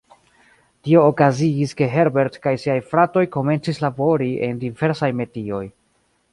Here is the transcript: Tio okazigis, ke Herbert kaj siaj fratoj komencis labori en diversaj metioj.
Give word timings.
Tio 0.87 1.03
okazigis, 1.09 1.75
ke 1.81 1.89
Herbert 1.97 2.39
kaj 2.47 2.55
siaj 2.65 2.79
fratoj 2.95 3.25
komencis 3.37 3.83
labori 3.87 4.33
en 4.51 4.65
diversaj 4.67 5.15
metioj. 5.25 5.65